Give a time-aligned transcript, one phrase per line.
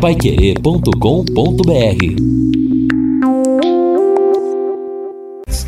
[0.00, 2.57] paiquerê.com.br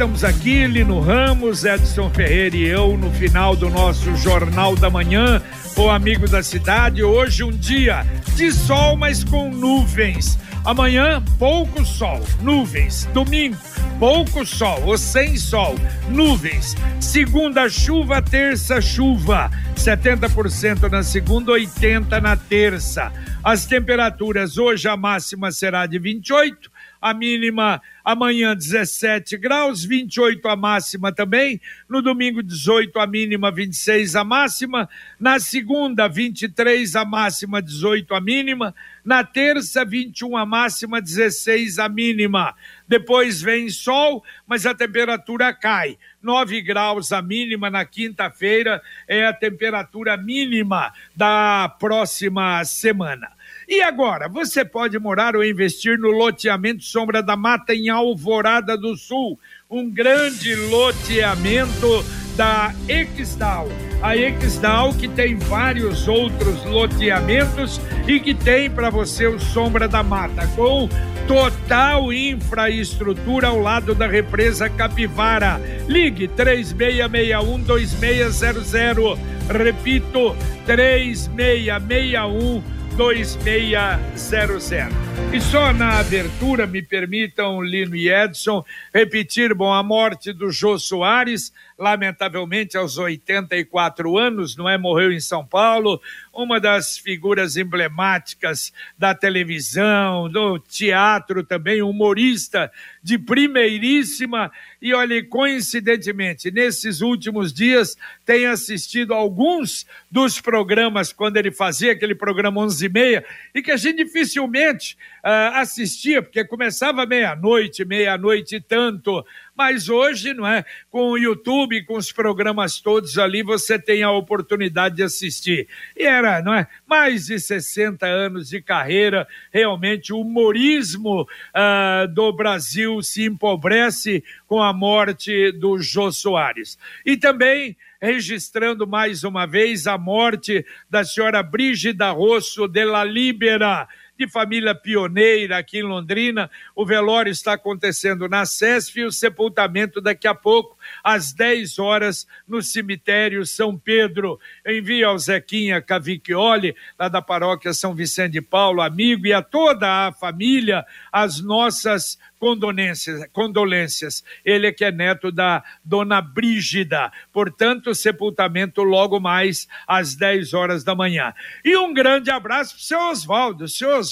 [0.01, 5.43] Estamos aqui, Lino Ramos, Edson Ferreira e eu, no final do nosso Jornal da Manhã,
[5.77, 7.03] o Amigo da Cidade.
[7.03, 10.39] Hoje, um dia de sol, mas com nuvens.
[10.65, 13.05] Amanhã, pouco sol, nuvens.
[13.13, 13.59] Domingo,
[13.99, 15.75] pouco sol ou sem sol,
[16.09, 16.75] nuvens.
[16.99, 19.51] Segunda, chuva, terça, chuva.
[19.77, 23.13] 70% na segunda, 80% na terça.
[23.45, 26.71] As temperaturas, hoje a máxima será de 28,
[27.01, 34.17] a mínima amanhã 17 graus, 28 a máxima também, no domingo 18 a mínima, 26
[34.17, 34.89] a máxima,
[35.19, 38.75] na segunda 23 a máxima, 18 a mínima,
[39.05, 42.55] na terça 21 a máxima, 16 a mínima.
[42.87, 45.99] Depois vem sol, mas a temperatura cai.
[46.23, 53.40] 9 graus a mínima na quinta-feira é a temperatura mínima da próxima semana.
[53.71, 58.97] E agora, você pode morar ou investir no loteamento Sombra da Mata em Alvorada do
[58.97, 59.39] Sul,
[59.71, 62.05] um grande loteamento
[62.37, 63.69] da Exdal.
[64.03, 70.03] A Exdal que tem vários outros loteamentos e que tem para você o Sombra da
[70.03, 70.89] Mata, com
[71.29, 75.61] total infraestrutura ao lado da represa Capivara.
[75.87, 79.17] Ligue 3661 2600.
[79.49, 80.35] Repito,
[80.67, 85.11] 3661 2600.
[85.33, 90.79] E só na abertura, me permitam, Lino e Edson, repetir, bom, a morte do Jô
[90.79, 94.77] Soares, lamentavelmente aos 84 anos, não é?
[94.77, 96.01] Morreu em São Paulo,
[96.33, 102.71] uma das figuras emblemáticas da televisão, do teatro também, humorista
[103.03, 104.51] de primeiríssima.
[104.81, 112.15] E olha, coincidentemente, nesses últimos dias, tenho assistido alguns dos programas, quando ele fazia aquele
[112.15, 118.57] programa 11 e meia, e que a gente dificilmente uh, assistia, porque começava meia-noite, meia-noite
[118.57, 119.25] e tanto.
[119.57, 120.65] Mas hoje, não é?
[120.91, 125.69] Com o YouTube, com os programas todos ali, você tem a oportunidade de assistir.
[125.97, 126.67] E era, não é?
[126.87, 134.63] Mais de 60 anos de carreira, realmente o humorismo uh, do Brasil se empobrece com
[134.63, 136.79] a morte do Jô Soares.
[137.05, 143.87] E também registrando mais uma vez a morte da senhora Brígida Rosso de la Libera,
[144.21, 146.51] de família pioneira aqui em Londrina.
[146.75, 152.27] O velório está acontecendo na SESF e o sepultamento daqui a pouco, às 10 horas,
[152.47, 154.39] no cemitério São Pedro.
[154.67, 160.09] envio ao Zequinha Cavicchioli, lá da paróquia São Vicente de Paulo, amigo, e a toda
[160.09, 164.23] a família, as nossas condolências, condolências.
[164.45, 167.11] Ele é que é neto da dona Brígida.
[167.33, 171.33] Portanto, sepultamento logo mais às 10 horas da manhã.
[171.65, 173.69] E um grande abraço para o seu Oswaldo.
[173.69, 174.10] Seu Oswaldo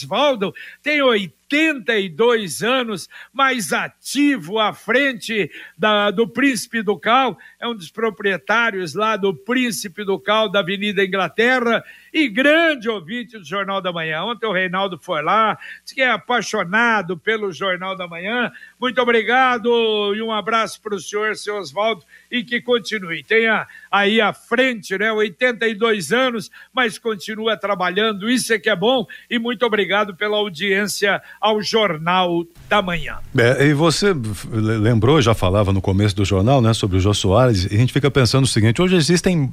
[0.82, 7.74] tem 80 82 anos, mais ativo à frente da, do Príncipe do Cal, é um
[7.74, 11.82] dos proprietários lá do Príncipe do Cal da Avenida Inglaterra
[12.12, 14.22] e grande ouvinte do Jornal da Manhã.
[14.24, 18.52] Ontem o Reinaldo foi lá, disse que é apaixonado pelo Jornal da Manhã.
[18.78, 23.22] Muito obrigado e um abraço para o senhor, seu Oswaldo, e que continue.
[23.22, 29.06] Tenha aí à frente, né, 82 anos, mas continua trabalhando, isso é que é bom,
[29.30, 33.18] e muito obrigado pela audiência ao Jornal da Manhã.
[33.36, 34.14] É, e você
[34.52, 37.92] lembrou, já falava no começo do jornal, né, sobre o Jô Soares, e a gente
[37.92, 39.52] fica pensando o seguinte: hoje existem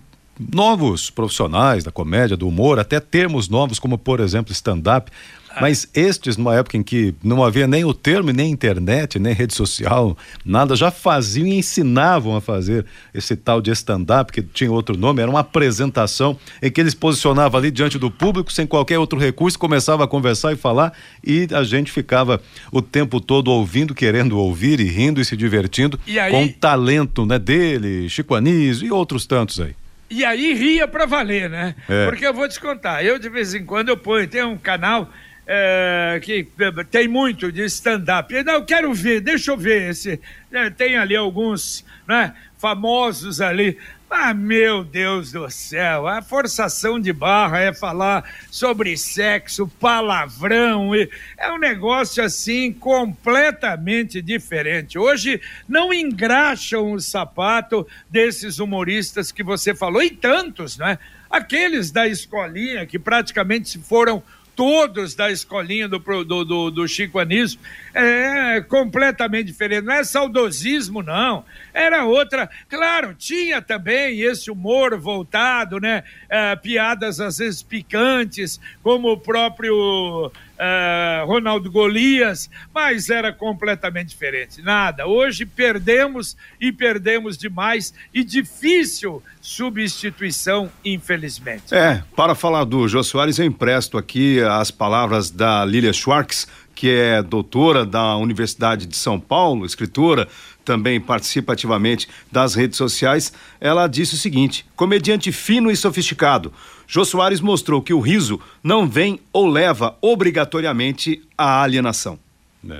[0.54, 5.12] novos profissionais da comédia, do humor, até termos novos, como por exemplo stand-up.
[5.62, 9.54] Mas estes, numa época em que não havia nem o termo, nem internet, nem rede
[9.54, 14.98] social, nada, já faziam e ensinavam a fazer esse tal de stand-up, que tinha outro
[14.98, 19.20] nome, era uma apresentação em que eles posicionavam ali diante do público, sem qualquer outro
[19.20, 24.38] recurso, começava a conversar e falar, e a gente ficava o tempo todo ouvindo, querendo
[24.38, 26.32] ouvir e rindo e se divertindo e aí...
[26.32, 29.76] com o talento né, dele, Chico Anísio e outros tantos aí.
[30.10, 31.76] E aí ria pra valer, né?
[31.90, 32.06] É.
[32.06, 35.10] Porque eu vou te contar, eu de vez em quando eu ponho, tem um canal
[35.48, 36.48] é, que
[36.90, 38.34] tem muito de stand-up.
[38.34, 40.20] Eu quero ver, deixa eu ver esse.
[40.52, 43.78] É, tem ali alguns né, famosos ali.
[44.10, 51.52] Ah, meu Deus do céu, a forçação de barra é falar sobre sexo, palavrão, é
[51.52, 54.98] um negócio assim completamente diferente.
[54.98, 60.98] Hoje não engraxam o sapato desses humoristas que você falou, e tantos, né?
[61.30, 64.24] Aqueles da escolinha que praticamente foram
[64.56, 67.60] todos da escolinha do, do, do, do Chico Anísio,
[67.94, 69.86] é completamente diferente.
[69.86, 71.44] Não é saudosismo, não.
[71.76, 72.50] Era outra.
[72.70, 76.06] Claro, tinha também esse humor voltado, né?
[76.30, 84.62] É, piadas às vezes picantes, como o próprio uh, Ronaldo Golias, mas era completamente diferente.
[84.62, 85.06] Nada.
[85.06, 91.76] Hoje perdemos e perdemos demais e difícil substituição, infelizmente.
[91.76, 96.90] É, para falar do Jô Soares, eu empresto aqui as palavras da Lilia Schwartz, que
[96.90, 100.28] é doutora da Universidade de São Paulo, escritora,
[100.66, 103.32] também participa ativamente das redes sociais.
[103.62, 106.52] Ela disse o seguinte: comediante fino e sofisticado.
[106.88, 112.20] Jô Soares mostrou que o riso não vem ou leva obrigatoriamente à alienação.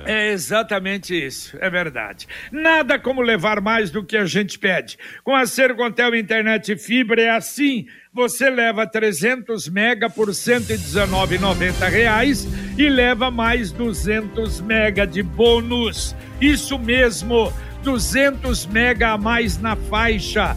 [0.04, 0.30] É.
[0.30, 2.26] é exatamente isso, é verdade.
[2.50, 4.98] Nada como levar mais do que a gente pede.
[5.22, 7.86] Com a Sercontel Internet Fibra é assim.
[8.12, 16.16] Você leva 300 mega por 119,90 reais e leva mais 200 mega de bônus.
[16.40, 17.52] Isso mesmo,
[17.82, 20.56] 200 mega a mais na faixa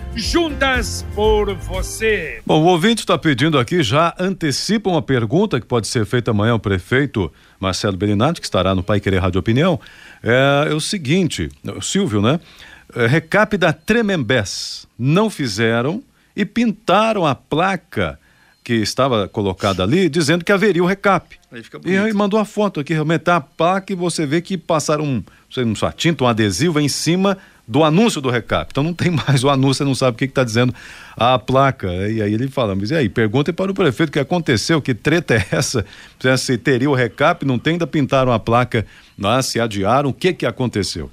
[0.15, 2.41] juntas por você.
[2.45, 6.53] Bom, o ouvinte está pedindo aqui, já antecipa uma pergunta que pode ser feita amanhã
[6.53, 9.79] ao prefeito Marcelo Belinati, que estará no Pai Querer Rádio Opinião.
[10.23, 12.39] É, é o seguinte, o Silvio, né?
[12.95, 14.85] É, recap da Tremembés.
[14.97, 16.03] Não fizeram
[16.35, 18.19] e pintaram a placa
[18.63, 21.39] que estava colocada ali, dizendo que haveria o recap.
[21.51, 24.57] Aí e aí mandou a foto aqui, realmente tá a placa e você vê que
[24.57, 25.23] passaram um,
[25.65, 27.37] não sei, tinta, um adesivo em cima
[27.71, 28.69] do anúncio do recap.
[28.69, 30.75] Então não tem mais o anúncio, você não sabe o que está dizendo
[31.15, 31.87] a placa.
[32.09, 34.93] E aí ele fala, mas e aí, pergunta para o prefeito o que aconteceu, que
[34.93, 35.85] treta é essa?
[36.37, 38.85] Se teria o recap, não tem, ainda pintaram a placa
[39.17, 41.09] lá, se adiaram, o que que aconteceu?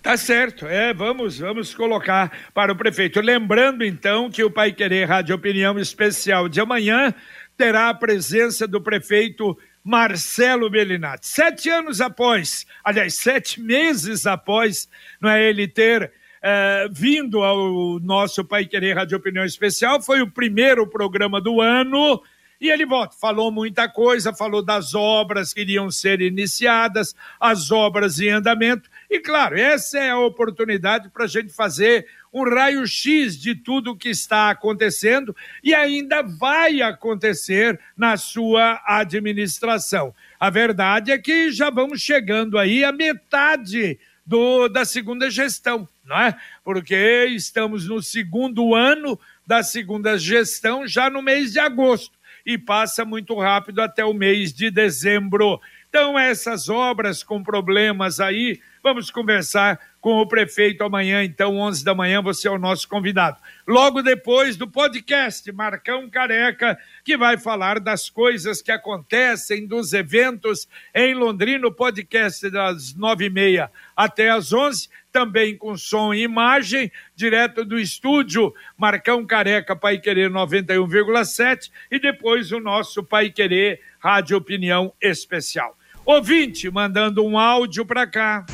[0.00, 3.20] Tá certo, é, vamos, vamos colocar para o prefeito.
[3.20, 7.12] Lembrando então que o Pai Querer Rádio Opinião Especial de amanhã
[7.56, 11.26] terá a presença do prefeito Marcelo Bellinati.
[11.26, 14.88] Sete anos após, aliás, sete meses após,
[15.20, 20.30] não é ele ter é, vindo ao nosso Pai Querer Rádio Opinião Especial, foi o
[20.30, 22.22] primeiro programa do ano.
[22.60, 28.18] E ele volta, falou muita coisa, falou das obras que iriam ser iniciadas, as obras
[28.18, 28.90] em andamento.
[29.08, 33.96] E claro, essa é a oportunidade para a gente fazer um raio-x de tudo o
[33.96, 40.14] que está acontecendo e ainda vai acontecer na sua administração.
[40.38, 46.20] A verdade é que já vamos chegando aí à metade do, da segunda gestão, não
[46.20, 46.36] é?
[46.62, 53.04] Porque estamos no segundo ano da segunda gestão, já no mês de agosto, e passa
[53.04, 55.58] muito rápido até o mês de dezembro.
[55.88, 61.94] Então, essas obras com problemas aí, vamos conversar com o prefeito amanhã, então, 11 da
[61.94, 63.36] manhã, você é o nosso convidado.
[63.66, 70.66] Logo depois do podcast Marcão Careca, que vai falar das coisas que acontecem, dos eventos
[70.94, 76.22] em Londrina, o podcast das nove e meia até as onze, também com som e
[76.22, 83.78] imagem, direto do estúdio Marcão Careca, Pai Querer 91,7 e depois o nosso Pai Querer
[83.98, 85.76] Rádio Opinião Especial.
[86.02, 88.46] Ouvinte mandando um áudio para cá.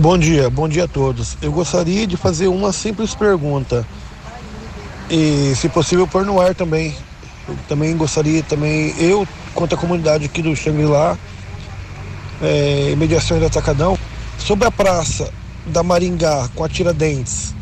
[0.00, 1.36] Bom dia, bom dia a todos.
[1.42, 3.84] Eu gostaria de fazer uma simples pergunta
[5.10, 6.94] e, se possível, pôr no ar também.
[7.48, 11.18] Eu também gostaria, também eu, quanto à comunidade aqui do Xangri-Lá,
[12.40, 13.98] é, mediações do Atacadão,
[14.38, 15.32] sobre a praça
[15.66, 17.52] da Maringá com a Tiradentes,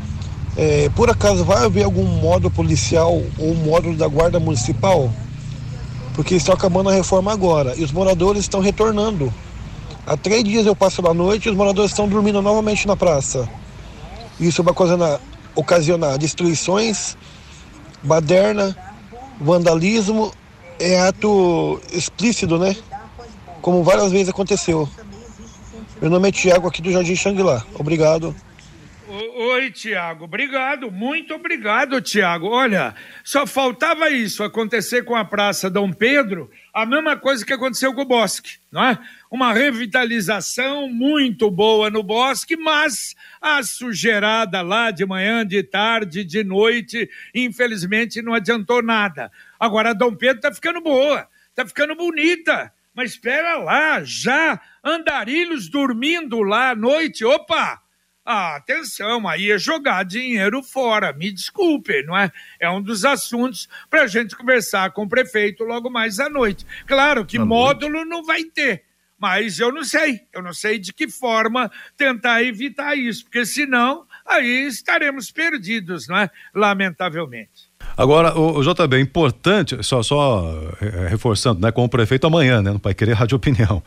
[0.58, 5.10] é, por acaso vai haver algum módulo policial ou módulo da Guarda Municipal?
[6.14, 9.32] Porque estão acabando a reforma agora e os moradores estão retornando
[10.06, 13.48] Há três dias eu passo à noite e os moradores estão dormindo novamente na praça.
[14.38, 15.20] Isso vai ocasionar,
[15.54, 17.16] ocasionar destruições,
[18.04, 18.76] baderna,
[19.40, 20.32] vandalismo,
[20.78, 22.76] é ato explícito, né?
[23.60, 24.88] Como várias vezes aconteceu.
[26.00, 27.64] Meu nome é Tiago, aqui do Jardim Xangri-Lá.
[27.76, 28.32] Obrigado.
[29.38, 30.24] Oi, Tiago.
[30.24, 32.48] Obrigado, muito obrigado, Tiago.
[32.48, 37.92] Olha, só faltava isso acontecer com a Praça Dom Pedro, a mesma coisa que aconteceu
[37.92, 38.98] com o Bosque, não é?
[39.30, 46.42] uma revitalização muito boa no bosque, mas a sujeirada lá de manhã, de tarde, de
[46.42, 49.30] noite, infelizmente não adiantou nada.
[49.60, 52.72] Agora a Dom Pedro está ficando boa, está ficando bonita.
[52.94, 57.82] Mas espera lá, já andarilhos dormindo lá à noite, opa!
[58.28, 62.32] Ah, atenção, aí é jogar dinheiro fora, me desculpe, não é?
[62.58, 66.66] É um dos assuntos para a gente conversar com o prefeito logo mais à noite.
[66.88, 68.08] Claro que à módulo noite.
[68.08, 68.82] não vai ter,
[69.16, 74.04] Mas eu não sei, eu não sei de que forma tentar evitar isso, porque senão
[74.26, 76.28] aí estaremos perdidos, não é?
[76.52, 77.70] Lamentavelmente.
[77.96, 82.60] Agora, o, o JB, é importante, só, só é, reforçando, né, com o prefeito amanhã,
[82.60, 83.82] né, no Pai Querer Rádio Opinião.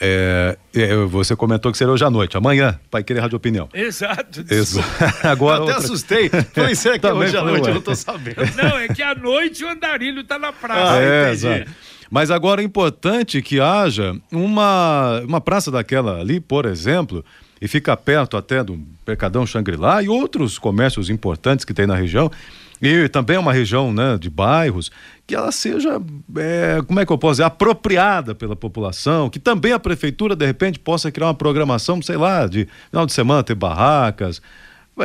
[0.00, 2.36] É, é, você comentou que seria hoje à noite.
[2.36, 3.68] Amanhã, Pai Querer Rádio Opinião.
[3.72, 4.44] Exato.
[4.50, 4.80] Isso.
[5.22, 5.84] Agora, eu até outra...
[5.84, 6.28] assustei.
[6.28, 7.68] Falei, será que é hoje à noite?
[7.68, 8.36] Eu não tô sabendo.
[8.56, 10.94] Não, é que à noite o andarilho tá na praça.
[10.94, 11.70] Ah, é, exato.
[12.10, 17.24] Mas agora é importante que haja uma, uma praça daquela ali, por exemplo,
[17.60, 22.30] e fica perto até do Mercadão Xangri-Lá e outros comércios importantes que tem na região,
[22.80, 24.90] e também é uma região né, de bairros,
[25.26, 26.00] que ela seja,
[26.36, 30.46] é, como é que eu posso dizer, apropriada pela população, que também a prefeitura, de
[30.46, 34.40] repente, possa criar uma programação, sei lá, de final de semana ter barracas,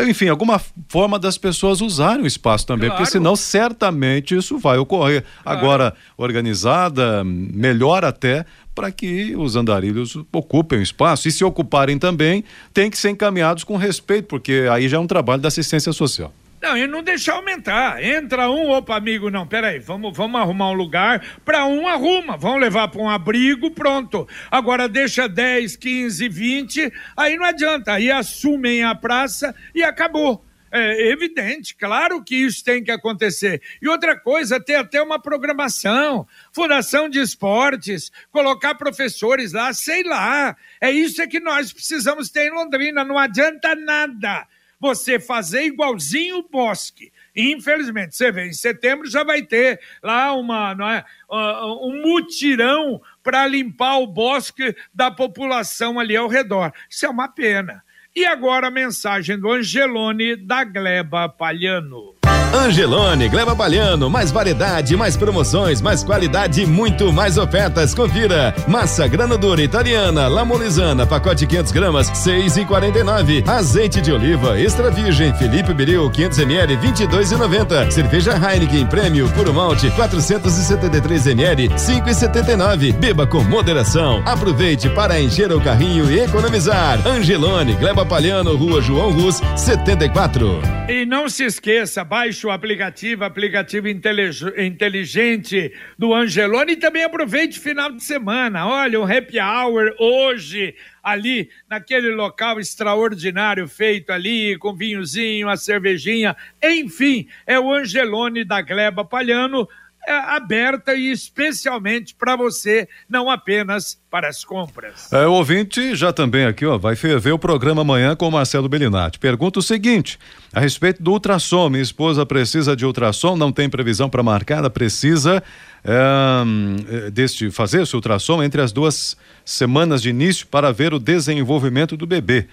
[0.08, 3.02] enfim, alguma forma das pessoas usarem o espaço também, claro.
[3.02, 5.26] porque senão certamente isso vai ocorrer.
[5.44, 5.60] Claro.
[5.60, 11.28] Agora, organizada, melhor até, para que os andarilhos ocupem o espaço.
[11.28, 15.08] E se ocuparem também, tem que ser encaminhados com respeito, porque aí já é um
[15.08, 16.34] trabalho da assistência social.
[16.62, 18.04] Não, e não deixar aumentar.
[18.04, 21.40] Entra um, opa, amigo, não, peraí, vamos, vamos arrumar um lugar.
[21.44, 22.38] Para um, arruma.
[22.38, 24.28] Vamos levar para um abrigo, pronto.
[24.52, 27.94] Agora deixa 10, 15, 20, aí não adianta.
[27.94, 30.46] Aí assumem a praça e acabou.
[30.74, 33.62] É evidente, claro que isso tem que acontecer.
[33.82, 40.56] E outra coisa, ter até uma programação, fundação de esportes, colocar professores lá, sei lá.
[40.80, 44.48] É isso é que nós precisamos ter em Londrina, não adianta nada
[44.82, 47.14] você fazer igualzinho o bosque.
[47.36, 53.00] Infelizmente, você vê, em setembro já vai ter lá uma, não é, uh, um mutirão
[53.24, 56.74] para limpar o bosque da população ali ao redor.
[56.90, 57.84] Isso é uma pena.
[58.16, 62.21] E agora a mensagem do Angelone da Gleba Palhano.
[62.54, 67.94] Angelone, Gleba Palhano, mais variedade, mais promoções, mais qualidade e muito mais ofertas.
[67.94, 68.54] Confira.
[68.68, 73.48] Massa granadura italiana, lamolizana, pacote 500 gramas, 6,49.
[73.48, 77.90] Azeite de oliva extra virgem, Felipe Biril, 500 ml, 22,90.
[77.90, 82.94] Cerveja Heineken Prêmio Puro Malte, 473 ml, 5,79.
[82.94, 84.22] Beba com moderação.
[84.26, 87.00] Aproveite para encher o carrinho e economizar.
[87.08, 90.81] Angelone, Gleba Palhano, Rua João Rus, 74.
[90.94, 97.62] E não se esqueça, baixe o aplicativo, aplicativo inteligente do Angelone e também aproveite o
[97.62, 98.68] final de semana.
[98.68, 106.36] Olha, um happy hour hoje, ali, naquele local extraordinário feito ali, com vinhozinho, a cervejinha,
[106.62, 109.70] enfim, é o Angelone da Gleba Palhano,
[110.08, 115.12] aberta e especialmente para você, não apenas para as compras.
[115.14, 118.68] É, o ouvinte já também aqui, ó, vai ver o programa amanhã com o Marcelo
[118.68, 119.20] Bellinati.
[119.20, 120.20] Pergunta o seguinte:
[120.54, 124.70] a respeito do ultrassom, minha esposa precisa de ultrassom, não tem previsão para marcar, ela
[124.70, 125.42] precisa
[125.84, 129.16] é, deste fazer esse ultrassom entre as duas
[129.46, 132.48] semanas de início para ver o desenvolvimento do bebê.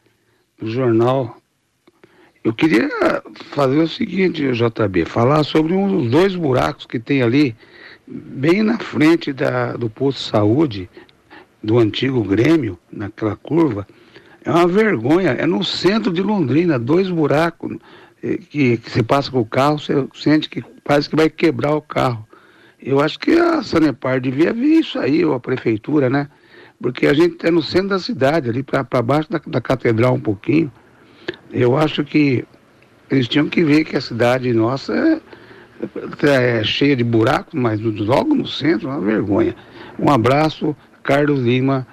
[0.59, 1.37] do jornal.
[2.43, 2.89] Eu queria
[3.51, 7.55] fazer o seguinte, JB, falar sobre uns dois buracos que tem ali
[8.07, 10.87] bem na frente da, do posto de saúde
[11.65, 13.87] do antigo Grêmio, naquela curva,
[14.43, 15.31] é uma vergonha.
[15.31, 17.77] É no centro de Londrina, dois buracos
[18.23, 21.75] eh, que, que você passa com o carro, você sente que parece que vai quebrar
[21.75, 22.25] o carro.
[22.81, 26.29] Eu acho que a Sanepar devia ver isso aí, ou a prefeitura, né?
[26.79, 30.19] Porque a gente é no centro da cidade, ali para baixo da, da catedral um
[30.19, 30.71] pouquinho.
[31.51, 32.45] Eu acho que
[33.09, 35.21] eles tinham que ver que a cidade nossa é
[36.23, 39.55] é cheia de buracos, mas logo no centro, uma vergonha.
[39.99, 41.87] Um abraço, Carlos Lima.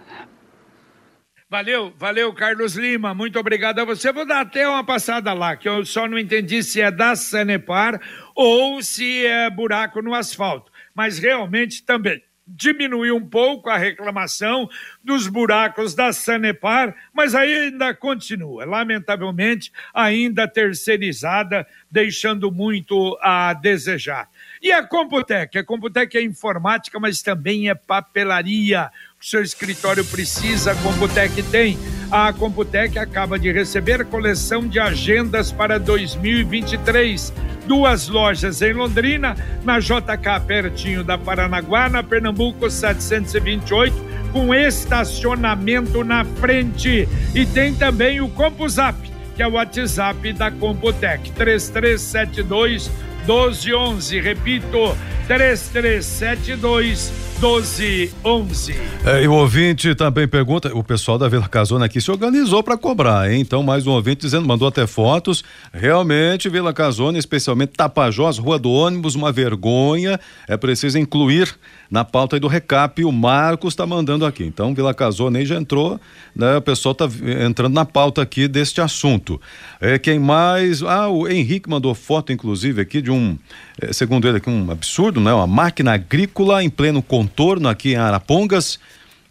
[1.50, 3.12] Valeu, valeu, Carlos Lima.
[3.12, 4.10] Muito obrigado a você.
[4.10, 8.00] Vou dar até uma passada lá, que eu só não entendi se é da Sanepar
[8.34, 10.72] ou se é buraco no asfalto.
[10.94, 14.68] Mas realmente também diminuiu um pouco a reclamação
[15.04, 24.28] dos buracos da Sanepar, mas ainda continua, lamentavelmente, ainda terceirizada, deixando muito a desejar.
[24.62, 25.58] E a Computec?
[25.58, 28.92] A Computec é informática, mas também é papelaria.
[29.20, 31.76] O seu escritório precisa, a Computec tem.
[32.08, 37.32] A Computec acaba de receber coleção de agendas para 2023
[37.66, 43.96] duas lojas em Londrina, na JK, pertinho da Paranaguá, na Pernambuco 728,
[44.32, 47.08] com estacionamento na frente.
[47.34, 48.96] E tem também o CompuZap,
[49.34, 54.20] que é o WhatsApp da Computec, 3372 1211.
[54.20, 58.72] Repito, 3372 1211.
[59.04, 62.78] É, e o ouvinte também pergunta, o pessoal da Vila Casona aqui se organizou para
[62.78, 63.40] cobrar, hein?
[63.40, 65.42] Então, mais um ouvinte dizendo, mandou até fotos.
[65.72, 70.20] Realmente, Vila Casona, especialmente Tapajós, Rua do Ônibus, uma vergonha.
[70.46, 71.52] É preciso incluir
[71.90, 73.04] na pauta do recap.
[73.04, 74.44] O Marcos está mandando aqui.
[74.44, 76.00] Então, Vila Casona aí já entrou,
[76.36, 76.58] né?
[76.58, 77.08] O pessoal está
[77.44, 79.40] entrando na pauta aqui deste assunto.
[79.80, 80.80] É, quem mais?
[80.80, 83.36] Ah, o Henrique mandou foto, inclusive, aqui de um,
[83.80, 85.34] é, segundo ele aqui, um absurdo, né?
[85.34, 87.02] Uma máquina agrícola em pleno
[87.32, 88.78] contorno aqui em Arapongas.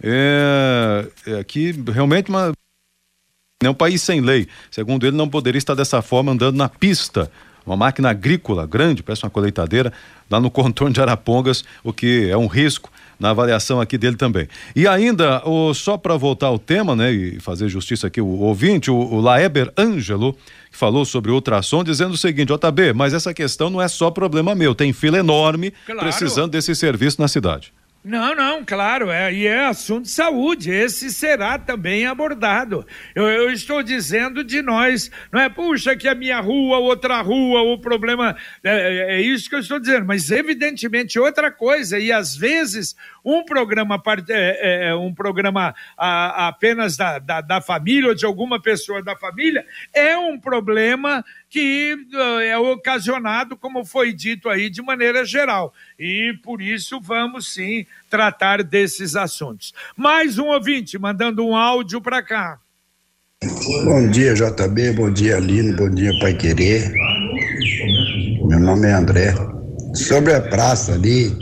[0.02, 2.52] É, é aqui realmente uma
[3.64, 4.48] é um país sem lei.
[4.72, 7.32] Segundo ele, não poderia estar dessa forma andando na pista.
[7.64, 9.94] Uma máquina agrícola grande, parece uma colheitadeira,
[10.30, 14.48] lá no contorno de Arapongas, o que é um risco na avaliação aqui dele também.
[14.76, 18.90] E ainda, o, só para voltar ao tema, né, e fazer justiça aqui, o, ouvinte,
[18.90, 20.36] o, o Laeber Ângelo,
[20.72, 24.10] que falou sobre o ultrassom, dizendo o seguinte: JB, mas essa questão não é só
[24.10, 26.02] problema meu, tem fila enorme claro.
[26.02, 27.72] precisando desse serviço na cidade.
[28.04, 32.84] Não, não, claro, é, e é assunto de saúde, esse será também abordado.
[33.14, 37.62] Eu, eu, estou dizendo de nós, não é, puxa, que a minha rua, outra rua,
[37.62, 38.36] o problema.
[38.64, 42.96] É, é, é isso que eu estou dizendo, mas evidentemente outra coisa, e às vezes
[43.24, 48.62] um programa, é, é, é, um programa apenas da, da, da família ou de alguma
[48.62, 54.82] pessoa da família é um problema que uh, é ocasionado, como foi dito aí, de
[54.82, 55.74] maneira geral.
[56.00, 59.74] E por isso vamos sim tratar desses assuntos.
[59.96, 62.60] Mais um ouvinte mandando um áudio para cá.
[63.84, 66.92] Bom dia, JB, bom dia, Lino, bom dia, Pai Querer.
[68.46, 69.34] Meu nome é André.
[69.96, 71.36] Sobre a praça ali,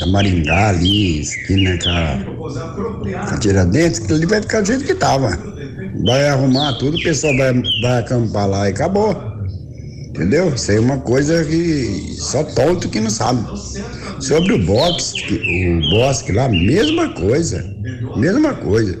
[0.00, 5.30] da Maringá ali, esquina com a, Tiradentes, que ali vai ficar do jeito que tava.
[6.04, 9.32] Vai arrumar tudo, o pessoal vai, vai acampar lá e acabou.
[10.08, 10.52] Entendeu?
[10.54, 13.42] Isso aí é uma coisa que só tonto que não sabe.
[14.20, 17.64] Sobre o box, o bosque lá, mesma coisa.
[18.16, 18.98] Mesma coisa.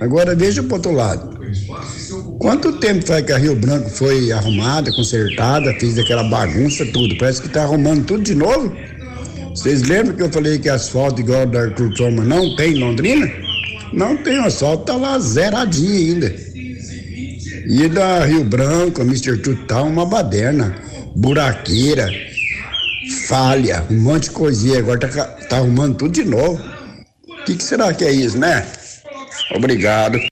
[0.00, 1.40] Agora veja pro outro lado.
[2.38, 7.16] Quanto tempo faz que a Rio Branco foi arrumada, consertada, fez aquela bagunça, tudo?
[7.18, 8.74] Parece que está arrumando tudo de novo.
[9.50, 13.30] Vocês lembram que eu falei que asfalto igual da Arthur Thomas não tem em Londrina?
[13.92, 16.34] Não tem, asfalto tá lá zeradinho ainda.
[17.66, 19.36] E da Rio Branco, Mr.
[19.38, 20.74] Tutal, tá uma baderna,
[21.16, 22.08] buraqueira,
[23.26, 24.78] falha, um monte de coisinha.
[24.78, 26.62] Agora tá, tá arrumando tudo de novo.
[27.28, 28.64] O que, que será que é isso, né?
[29.54, 30.29] Obrigado.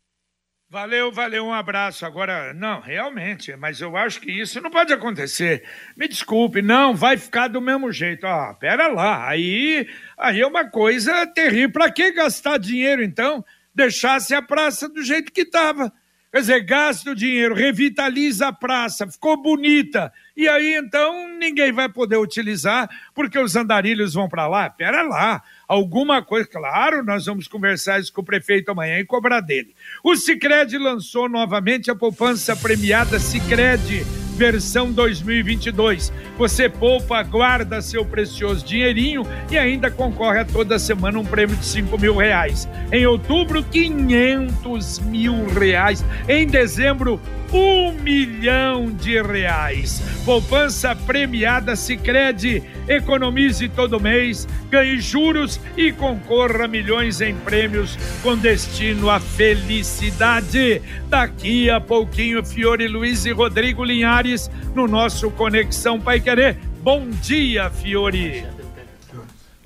[0.80, 2.06] Valeu, valeu, um abraço.
[2.06, 5.64] Agora, não, realmente, mas eu acho que isso não pode acontecer.
[5.96, 8.24] Me desculpe, não, vai ficar do mesmo jeito.
[8.28, 11.72] Ah, pera lá, aí, aí é uma coisa terrível.
[11.72, 13.44] Para que gastar dinheiro, então?
[13.74, 15.92] Deixasse a praça do jeito que estava.
[16.30, 20.12] Quer dizer, gasta o dinheiro, revitaliza a praça, ficou bonita.
[20.36, 24.68] E aí, então, ninguém vai poder utilizar, porque os andarilhos vão para lá.
[24.68, 26.46] Pera lá, alguma coisa.
[26.46, 29.74] Claro, nós vamos conversar isso com o prefeito amanhã e cobrar dele.
[30.04, 36.12] O Cicred lançou novamente a poupança premiada Cicred versão 2022.
[36.38, 41.66] Você poupa, guarda seu precioso dinheirinho e ainda concorre a toda semana um prêmio de
[41.66, 42.68] 5 mil reais.
[42.92, 46.05] Em outubro, 500 mil reais.
[46.29, 47.20] Em dezembro,
[47.53, 50.01] um milhão de reais.
[50.24, 52.62] Poupança premiada Sicredi.
[52.88, 60.81] Economize todo mês, ganhe juros e concorra a milhões em prêmios com destino à felicidade.
[61.09, 66.57] Daqui a pouquinho, Fiore Luiz e Rodrigo Linhares no nosso Conexão Pai Querer.
[66.83, 68.46] Bom dia, Fiore.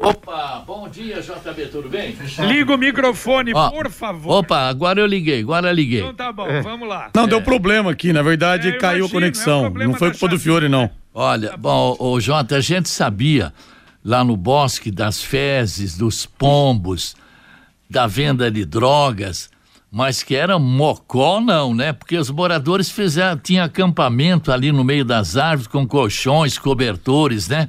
[0.02, 2.16] Opa, bom dia, JB, tudo bem?
[2.48, 4.40] Liga o microfone, Ó, por favor.
[4.40, 6.00] Opa, agora eu liguei, agora eu liguei.
[6.00, 6.60] Então tá bom, é.
[6.60, 7.10] vamos lá.
[7.14, 7.26] Não, é.
[7.28, 9.66] deu problema aqui, na verdade é, caiu imagino, a conexão.
[9.66, 10.90] É não foi culpa do Fiore, não.
[11.14, 13.52] Olha, tá bom, o Jota, a gente sabia
[14.04, 17.14] lá no bosque das fezes, dos pombos,
[17.88, 19.50] da venda de drogas,
[19.90, 21.92] mas que era mocó não, né?
[21.92, 27.68] Porque os moradores fizeram, tinha acampamento ali no meio das árvores com colchões, cobertores, né?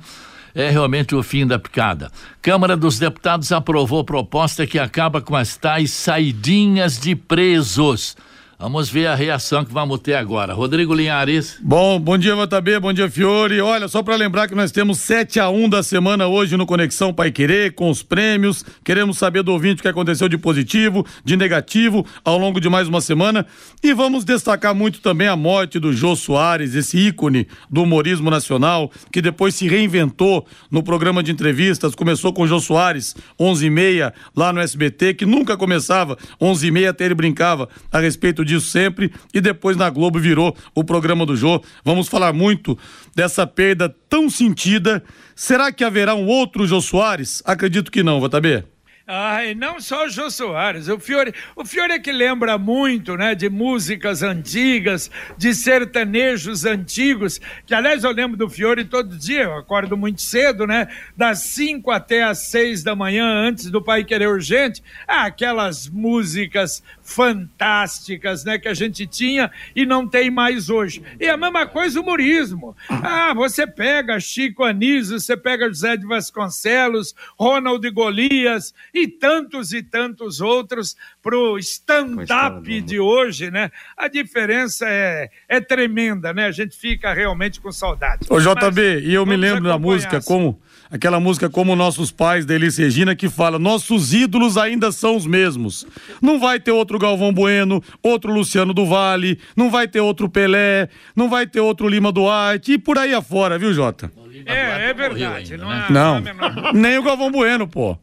[0.56, 2.12] é realmente o fim da picada.
[2.42, 8.16] Câmara dos Deputados aprovou proposta que acaba com as tais saidinhas de presos.
[8.64, 10.54] Vamos ver a reação que vamos ter agora.
[10.54, 11.58] Rodrigo Linhares.
[11.62, 13.60] Bom, bom dia, JB, bom dia, Fiore.
[13.60, 17.14] Olha, só para lembrar que nós temos 7 a 1 da semana hoje no Conexão
[17.14, 18.64] Pai Querer, com os prêmios.
[18.82, 22.88] Queremos saber do ouvinte o que aconteceu de positivo, de negativo, ao longo de mais
[22.88, 23.46] uma semana.
[23.84, 28.90] E vamos destacar muito também a morte do Jô Soares, esse ícone do humorismo nacional,
[29.12, 31.96] que depois se reinventou no programa de entrevistas.
[31.96, 37.14] Começou com o Jô Soares, 11h30, lá no SBT, que nunca começava 11h30, até ele
[37.14, 41.62] brincava a respeito de sempre e depois na Globo virou o programa do Jô.
[41.84, 42.78] Vamos falar muito
[43.16, 45.04] dessa perda tão sentida.
[45.36, 47.42] Será que haverá um outro Jô Soares?
[47.46, 48.64] Acredito que não, Vatabê.
[49.06, 53.36] Ai, não só o Jô Soares, o Fiore, o Fiore é que lembra muito, né,
[53.36, 59.58] de músicas antigas, de sertanejos antigos, que aliás eu lembro do Fiore todo dia, eu
[59.58, 60.88] acordo muito cedo, né,
[61.18, 66.82] das 5 até as 6 da manhã, antes do Pai Querer Urgente, ah, aquelas músicas
[67.04, 71.04] fantásticas, né, que a gente tinha e não tem mais hoje.
[71.20, 72.76] E a mesma coisa o humorismo.
[72.90, 79.84] Ah, você pega Chico Anísio, você pega José de Vasconcelos, Ronald Golias e tantos e
[79.84, 83.70] tantos outros pro stand-up de hoje, né?
[83.98, 86.46] A diferença é, é tremenda, né?
[86.46, 88.26] A gente fica realmente com saudade.
[88.30, 90.28] Ô JB, Mas, e eu me lembro da música assim.
[90.28, 90.62] como
[90.94, 95.26] aquela música como nossos pais da Elis Regina que fala: nossos ídolos ainda são os
[95.26, 95.88] mesmos.
[96.22, 100.88] Não vai ter outro Galvão Bueno, outro Luciano do Vale, não vai ter outro Pelé,
[101.16, 104.12] não vai ter outro Lima Duarte e por aí afora, viu, Jota?
[104.46, 105.54] É, é verdade.
[105.54, 106.34] Ainda, não, né?
[106.34, 107.98] não, não é nem o Galvão Bueno, pô.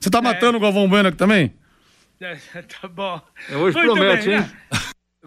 [0.00, 0.22] Você tá é.
[0.22, 1.52] matando o Galvão Bueno aqui também?
[2.20, 2.36] É,
[2.80, 3.20] tá bom.
[3.50, 4.46] É, hoje Muito promete, bem, hein?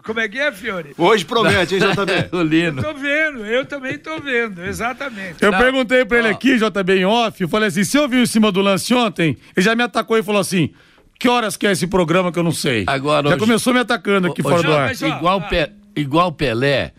[0.04, 0.94] Como é que é, Fiore?
[0.98, 2.28] Hoje promete, hein, JB?
[2.30, 5.36] Eu tô vendo, eu também tô vendo, exatamente.
[5.40, 5.58] Eu Não.
[5.58, 8.60] perguntei pra ele aqui, JB, em off, eu falei assim, você ouviu em cima do
[8.60, 9.36] lance ontem?
[9.56, 10.70] Ele já me atacou e falou assim,
[11.18, 12.84] que horas que é esse programa que eu não sei?
[12.86, 13.46] Agora, já hoje...
[13.46, 14.88] começou me atacando aqui o, fora do ar.
[14.88, 15.48] Mas, ó, igual, ah.
[15.48, 15.70] Pe...
[15.96, 16.92] igual Pelé,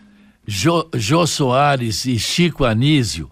[0.44, 3.30] Jô, Jô Soares e Chico Anísio,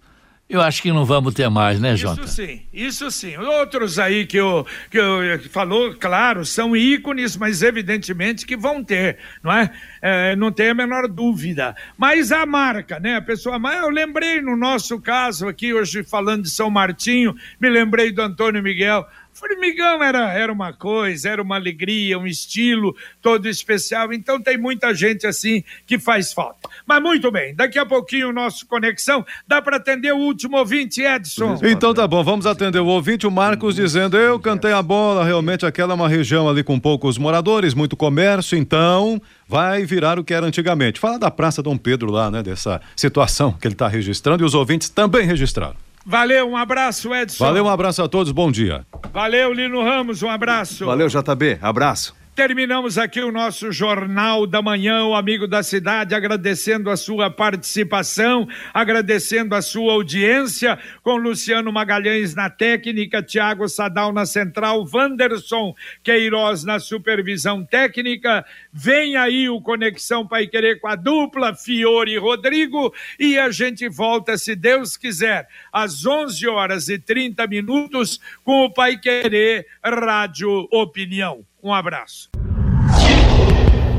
[0.55, 2.21] eu acho que não vamos ter mais, né, Jota?
[2.23, 3.37] Isso sim, isso sim.
[3.37, 9.19] Outros aí que eu, que eu falou, claro, são ícones, mas evidentemente que vão ter,
[9.43, 9.69] não é?
[10.01, 11.75] é não tem a menor dúvida.
[11.99, 13.17] Mas a marca, né?
[13.17, 17.69] A pessoa, mas eu lembrei no nosso caso aqui, hoje falando de São Martinho, me
[17.69, 19.05] lembrei do Antônio Miguel.
[19.35, 24.13] Formigão era, era uma coisa, era uma alegria, um estilo todo especial.
[24.13, 26.69] Então tem muita gente assim que faz falta.
[26.87, 31.03] Mas muito bem, daqui a pouquinho o nosso Conexão dá para atender o último ouvinte,
[31.03, 31.59] Edson.
[31.65, 35.67] Então tá bom, vamos atender o ouvinte, o Marcos dizendo: Eu cantei a bola, realmente
[35.67, 40.33] aquela é uma região ali com poucos moradores, muito comércio, então vai virar o que
[40.33, 41.01] era antigamente.
[41.01, 42.43] Fala da Praça Dom Pedro lá, né?
[42.43, 45.77] Dessa situação que ele está registrando e os ouvintes também registraram.
[46.05, 47.45] Valeu, um abraço, Edson.
[47.45, 48.87] Valeu, um abraço a todos, bom dia.
[49.13, 50.85] Valeu, Lino Ramos, um abraço.
[50.85, 52.15] Valeu, JB, abraço.
[52.35, 58.49] Terminamos aqui o nosso Jornal da Manhã, o Amigo da Cidade, agradecendo a sua participação,
[58.73, 66.65] agradecendo a sua audiência, com Luciano Magalhães na técnica, Tiago Sadal na central, Wanderson Queiroz
[66.65, 68.45] na supervisão técnica.
[68.73, 73.89] Vem aí o Conexão Pai Querer com a dupla, Fiore e Rodrigo, e a gente
[73.89, 80.67] volta, se Deus quiser, às 11 horas e 30 minutos com o Pai Querer Rádio
[80.73, 81.45] Opinião.
[81.65, 82.29] Um abraço.